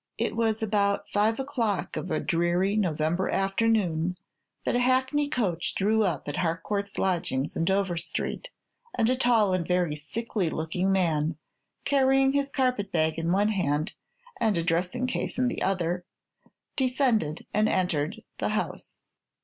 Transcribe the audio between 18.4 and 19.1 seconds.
house.